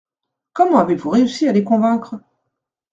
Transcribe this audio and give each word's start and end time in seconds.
Comment 0.53 0.79
avez-vous 0.79 1.11
réussi 1.11 1.47
à 1.47 1.51
les 1.51 1.63
convaincre? 1.63 2.19